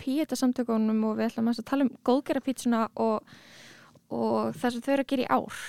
[0.00, 3.34] píetasamtökunum og við ætlum að tala um góðgerapítsuna og,
[4.10, 5.60] og það sem þau eru að gera í ár.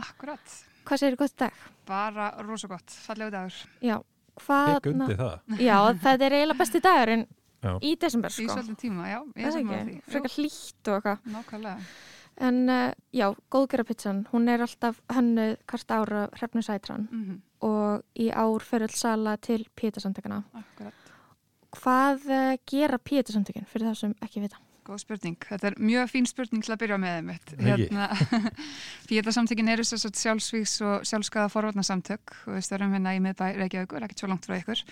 [0.00, 0.56] Akkurat.
[0.84, 1.62] Hvað segir þið gott dag?
[1.88, 3.60] Bara rosa gott, fallegu dagur.
[3.84, 3.96] Já,
[4.42, 4.72] hvað...
[4.74, 5.38] Ég gundi það.
[5.60, 7.24] Já, þetta er eiginlega besti dagurinn
[7.64, 7.70] Já.
[7.80, 8.58] í desember, Í sko.
[8.58, 9.20] svolítið tíma, já.
[9.38, 11.32] Ég Það er ekki, frekar hlýtt og eitthvað.
[11.36, 11.88] Nákvæmlega.
[12.44, 18.28] En uh, já, góðgerapítsan, hún er alltaf hönnuð hvert ára hrefnu sætran Mm og í
[18.28, 20.42] ár fyrir all sala til píetasamtökuna.
[20.58, 21.12] Akkurat.
[21.80, 24.60] Hvað uh, gera píetasamtökin fyrir það sem ekki vita?
[24.84, 25.36] Góð spurning.
[25.48, 27.30] Þetta er mjög fín spurning til að byrja með.
[27.34, 27.58] Ekki.
[27.64, 28.08] Hérna,
[29.08, 34.20] Píetasamtökin eru svo sjálfsvíks og sjálfskaða forvarnasamtök og við störum hérna í miðbæ Reykjavíkur, ekkert
[34.20, 34.84] svo langt frá ykkur.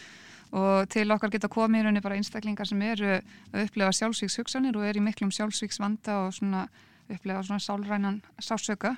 [0.57, 4.77] Og til okkar geta komið í rauninni bara einstaklingar sem eru að upplefa sjálfsvíks hugsanir
[4.81, 6.67] og eru í miklum sjálfsvíks vanda og svona
[7.13, 8.97] upplefa svona sálrænan sásöka.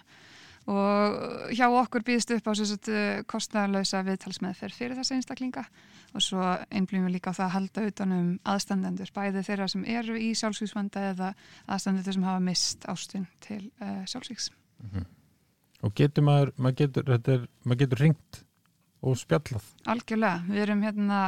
[0.64, 2.52] Og hjá okkur býðist upp á
[3.28, 5.64] kostnæðalösa viðtalsmeðferð fyrir þessa einstaklinga
[6.14, 6.40] og svo
[6.72, 11.02] einblýmum við líka á það að halda utanum aðstandendur, bæði þeirra sem eru í sjálfsvíksvanda
[11.10, 11.32] eða
[11.66, 14.48] aðstandendur sem hafa mist ástun til uh, sjálfsvíks.
[15.84, 17.46] Og getur maður, maður getur, er,
[17.82, 18.40] getur ringt
[19.04, 19.66] og spjallað.
[19.90, 21.18] Algjörlega, við erum hérna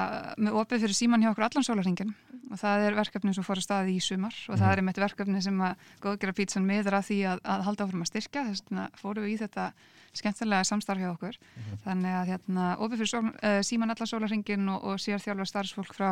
[0.41, 2.15] með opið fyrir síman hjá okkur allan sólarringin
[2.51, 5.43] og það er verkefni sem fór að staði í sumar og það er einmitt verkefni
[5.43, 8.45] sem að góðgera pítsan miður að því að, að halda áfram að styrkja.
[8.51, 9.67] Þess vegna fórum við í þetta
[10.17, 11.39] skemmtilega samstarf hjá okkur.
[11.85, 15.93] Þannig að hérna opið fyrir sól, uh, síman allan sólarringin og, og sér þjálfa starfsfólk
[15.97, 16.11] frá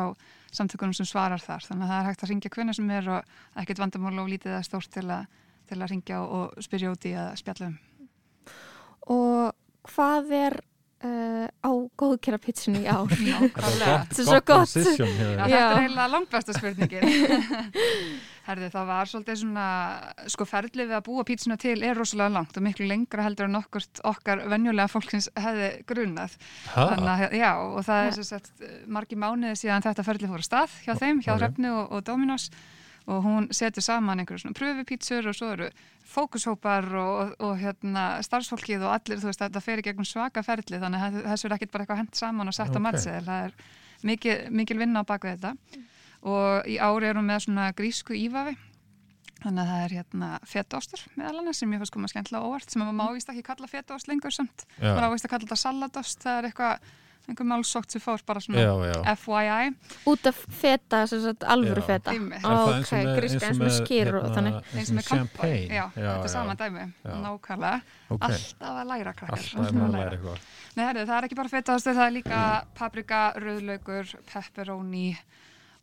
[0.55, 1.65] samtökunum sem svarar þar.
[1.65, 4.53] Þannig að það er hægt að ringja hvenna sem er og ekkert vandamál og lítið
[4.53, 5.25] eða stórt til að,
[5.71, 7.77] til að ringja og, og spyrja út í að spjalla um.
[9.15, 10.59] Og hvað er
[11.05, 13.11] uh, á góðgerapítsinu í ár?
[13.15, 14.73] Þetta er svo gott.
[14.75, 17.05] Þetta er eiginlega langt besta spurningin.
[18.45, 19.67] Herði, það var svolítið svona,
[20.29, 23.57] sko ferlið við að búa pítsuna til er rosalega langt og miklu lengra heldur en
[23.57, 26.35] okkurt okkar venjulega fólksins hefði grunað.
[26.75, 26.85] Ha?
[26.91, 30.49] Þannig að, já, og það er sem sagt margi mánuði síðan þetta ferlið fór að
[30.51, 31.33] stað hjá þeim, hjá.
[31.39, 32.51] Hrefnu og, og Dominos
[33.07, 35.67] og hún setur saman einhverju svona pröfupítsur og svo eru
[36.09, 40.43] fókushópar og, og, og hérna, starfsfólkið og allir, þú veist, þetta fer í gegnum svaka
[40.45, 42.79] ferli þannig að þessu er ekkit bara eitthvað hent saman og sett Ok.
[42.81, 43.57] á matseðil, það er
[44.09, 45.55] mikil, mikil vinna á baku þetta
[46.25, 48.55] og í ári erum við með svona grísku ívafi
[49.43, 52.81] þannig að það er hérna fetaostur meðal annars sem ég fannst koma skemmtilega óvart sem
[52.81, 54.93] maður má víst ekki kalla fetaost lengur samt Já.
[54.95, 56.87] maður á víst að kalla þetta saladost það er eitthvað,
[57.29, 59.15] einhver málsókt sem fór bara svona Já, já.
[59.21, 59.71] FYI
[60.11, 61.87] Út af feta, sem sagt alvöru Já.
[61.89, 62.11] feta.
[62.11, 64.59] Ok, gríska eins og með skýr og hérna, þannig.
[64.75, 65.81] eins og með kampa champagne.
[65.95, 69.47] þetta er sama dæmi, nákvæmlega Ok, alltaf að læra krakkar
[70.91, 72.39] er að það er ekki bara fetaostur, það er líka
[72.75, 75.09] paprika, rauðlaugur, pepperoni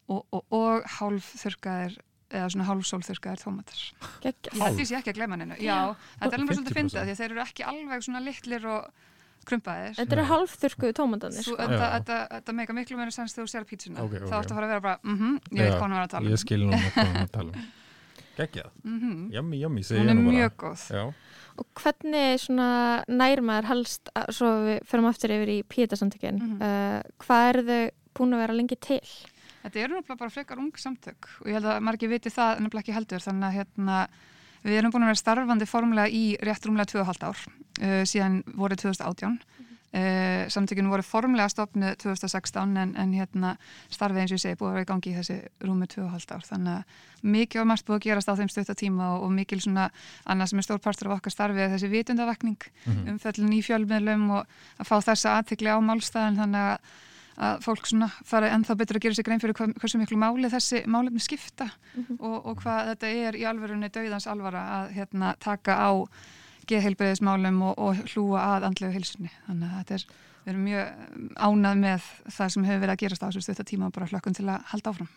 [0.08, 1.98] og, og, og hálfþurkaðir
[2.32, 3.80] eða svona hálfsólþurkaðir tómatar.
[4.24, 4.36] Ég
[4.78, 5.58] því sé ekki að gleyma hennu.
[5.58, 6.78] Þetta er alveg svolítið 50%.
[6.78, 9.08] fyndið því að þeir eru ekki alveg svona litlir og
[9.48, 9.94] krumpaðir.
[9.98, 11.42] Þetta eru hálfþurkuðu tómatanir.
[11.42, 11.56] Sko.
[11.56, 11.90] þetta, Já.
[11.98, 14.00] þetta, þetta meika miklu meira sens þegar þú sér pítsuna.
[14.04, 14.26] Ok, ok.
[14.30, 16.26] Þá áttu að fara að vera bara, mhm, ég veit hvað hann var að tala
[16.26, 16.32] um.
[16.32, 17.66] Ég skil nú hvað hann er að tala um.
[18.36, 18.70] Geggjað.
[18.84, 19.32] Mhm.
[19.34, 20.36] Yummy, yummy, segi Hún ég er nú bara.
[20.38, 20.86] mjög góð.
[20.90, 21.14] Já.
[21.58, 26.62] Og hvernig svona nær maður helst, að- svo við förum aftur yfir í píetasamtökin, Mhm.
[26.62, 29.00] uh, hvað eru þau búin að vera lengi til?
[29.62, 32.82] Þetta eru nefnilega bara frekar ung samtök og ég held að margir viti það nefnilega
[32.82, 34.08] ekki heldur þannig að hérna,
[34.64, 37.36] við erum búin að vera starfandi formulega í rétt rúmlega 2,5 ár
[37.82, 39.36] uh, síðan voru 2018
[39.92, 43.50] uh, samtökinu voru formulega stopnið 2016 en, en hérna,
[43.92, 45.36] starfið eins og ég segi búið að vera í gangi í þessi
[45.68, 46.46] rúmi 2,5 ár.
[46.48, 49.90] Þannig að mikið var margt búið að gerast á þeim stöttatíma og, og mikil svona
[50.24, 53.12] annað sem er stór partur af okkar starfið er þessi vitundavakning Mhm.
[53.14, 54.46] umföllin í fjölmiðlum og
[54.80, 56.92] að fá þessa aðtikli á málstæðin þannig að,
[57.46, 60.50] að fólk svona fara ennþá betur að gera sér grein fyrir hva, hversu miklu máli
[60.50, 61.68] þessi málefni skipta
[62.18, 65.90] og, og hvað þetta er í alvörunni dauðans alvara að hérna, taka á
[66.72, 70.06] geðheilbreyðismálum og, og hlúa að andlegu hilsunni þannig að þetta er,
[70.42, 73.94] við erum mjög ánað með það sem hefur verið að gerast á þessu stutta og
[73.96, 75.12] bara hlökkum til að halda áfram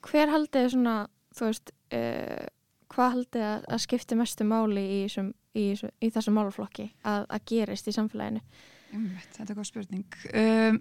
[0.00, 0.94] Hver haldið svona,
[1.36, 2.44] þú veist, uh,
[2.94, 7.26] hvað haldið að, að skipti mestu máli í, þessum, í, þessu- í þessum málflokki að,
[7.28, 8.40] að gerist í samfélaginu?
[8.90, 10.14] Einmitt, þetta er góð spurning.
[10.34, 10.78] Um,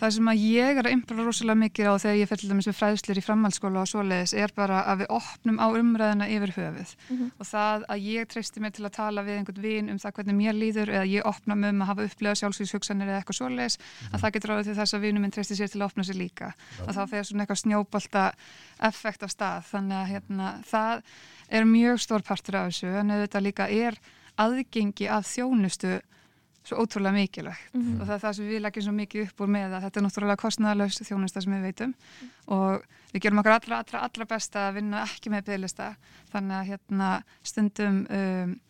[0.00, 2.66] það sem að ég er að impra rosalega mikið á þegar ég fer til dæmis
[2.66, 6.94] við fræðslir í framhaldsskóla og svoleiðis er bara að við opnum á umræðina yfir höfuð.
[7.08, 7.28] Mhm.
[7.38, 10.38] og það að ég treysti mér til að tala við einhvern vin um það hvernig
[10.40, 13.78] mér líður eða ég opna mig um að hafa upplegað sjálfsvíðshugsanir eða eitthvað svoleiðis
[14.10, 16.18] að það getur ráðið til þess að vinum minn treysti sér til að opna sér
[16.18, 16.54] líka.
[16.88, 18.24] Og þá fer svona eitthvað snjóbolta
[18.82, 19.62] effekt af stað.
[19.70, 21.02] Þannig að hérna, það
[21.48, 22.90] er mjög stór partur af þessu.
[22.98, 23.98] En auðvitað líka er
[24.42, 26.00] aðgengi að þjónustu
[26.64, 27.72] svo ótrúlega mikilvægt.
[27.74, 28.00] Mhm.
[28.00, 30.04] og það er það sem við leggjum svo mikið upp úr með að þetta er
[30.06, 31.94] náttúrulega kostnæðalaus þjónusta sem við veitum.
[32.48, 35.96] Og við gerum okkar allra, allra, allra besta að vinna ekki með bygglista
[36.32, 37.10] þannig að hérna
[37.42, 38.60] stundum um,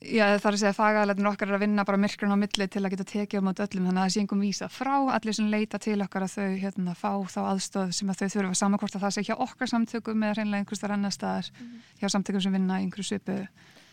[0.00, 2.82] Já, það er að segja fagaðalegin okkar er að vinna bara myrkrun á milli til
[2.84, 3.86] að geta tekið um át öllum.
[3.88, 6.94] Þannig að það sé einhverjum vísa frá allir sem leita til okkar að þau hérna,
[6.94, 8.58] fá þá aðstöð sem að þau þurfa.
[8.60, 10.36] Samankvort að það sé hjá okkar samtökum eða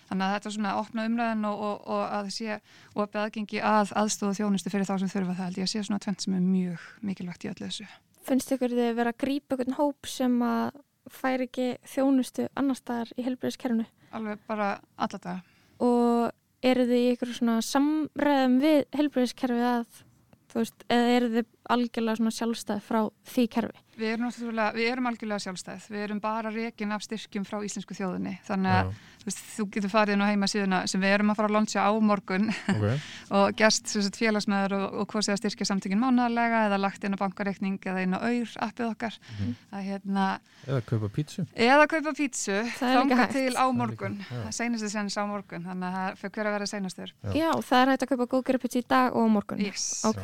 [0.07, 2.57] þannig að þetta er svona að opna umræðin og, og, og að sé
[2.95, 6.38] opið aðgengi að aðstöðu þjónustu fyrir þá sem þurfa það ég sé svona tvent sem
[6.38, 7.88] er mjög mikilvægt í öllu þessu.
[8.27, 10.81] Finnst ykkur þið vera að grípa einhvern hóp sem að
[11.12, 13.86] fær ekki þjónustu annar staðar í helbriðiskerfunu?
[14.18, 15.39] Alveg bara alla daga
[15.83, 16.31] og
[16.65, 20.03] eru þið í ykkur svona samræðum við helbriðiskerfið að
[20.48, 23.02] þú veist, eða eru þið algjörlega svona sjálfstæð frá
[23.34, 23.84] því kerfi?
[23.98, 24.30] Við erum,
[24.78, 28.36] við erum algjörlega sjálfstæð, við erum bara reygin af styrkjum frá íslensku þjóðinni.
[28.46, 31.40] Þannig að þú, veist, þú getur farið inn á heima síðuna sem við erum að
[31.40, 33.00] fara að launcha á morgun okay.
[33.34, 37.22] og gæst félagsmeður og, og hvort sé að styrkja samtökin mánalega eða lagt inn á
[37.24, 39.18] bankareikning eða inn á auður appið okkar.
[39.18, 39.56] Mm -hmm.
[39.72, 40.28] að, hérna,
[40.68, 41.48] Eða kaupa pítsu.
[41.56, 44.22] Eða kaupa pítsu, þanga til á morgun.
[44.30, 47.13] það seinast er senast á morgun þannig að það fyrir hver að vera seinastur.
[47.24, 47.34] Já.
[47.34, 49.66] Já, það er hægt að kaupa góðgerið pítsu í dag og morgun.
[49.66, 50.24] Yes, okay.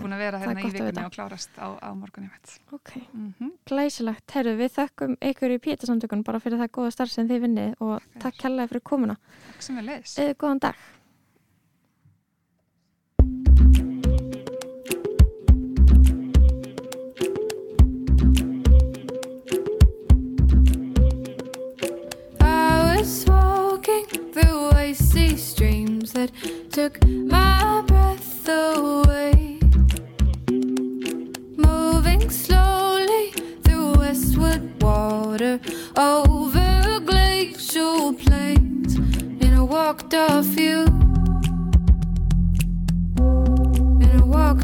[1.34, 2.30] Klárast á, á morgun
[2.72, 3.52] Ok, mm -hmm.
[3.66, 4.32] glæsilegt.
[4.32, 8.02] Herru, við þakkum ykkur í pítasamtökun bara fyrir það góða starf sem þið vinnið og
[8.20, 9.16] takk kærlega fyrir komuna.
[9.48, 10.76] Takk sem við leys Eða góðan dag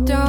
[0.06, 0.29] don't